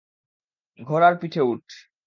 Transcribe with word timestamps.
ঘোড়ার 0.79 1.13
পিঠে 1.21 1.41
উঠ! 1.43 1.65